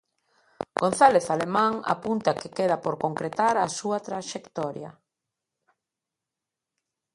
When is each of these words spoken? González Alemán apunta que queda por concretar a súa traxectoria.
González 0.81 1.25
Alemán 1.35 1.73
apunta 1.95 2.37
que 2.39 2.53
queda 2.57 2.77
por 2.83 2.93
concretar 3.05 3.55
a 3.59 3.67
súa 3.77 3.97
traxectoria. 4.07 4.89